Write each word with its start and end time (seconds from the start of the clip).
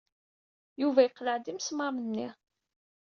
Yuba 0.81 0.99
yeqleɛ-d 1.03 1.45
imesmaṛen-nni. 1.51 2.29